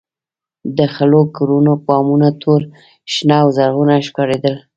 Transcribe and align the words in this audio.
د 0.77 0.79
خړو 0.93 1.21
کورونو 1.35 1.73
بامونه 1.85 2.29
تور، 2.41 2.61
شنه 3.13 3.35
او 3.43 3.47
زرغونه 3.57 3.93
ښکارېدل. 4.07 4.55